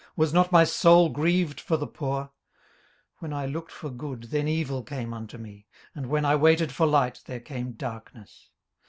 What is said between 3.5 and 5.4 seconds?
for good, then evil came unto